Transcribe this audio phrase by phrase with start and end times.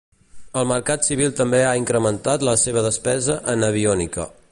[0.59, 4.27] El mercat civil també ha incrementat la seva despesa en aviònica.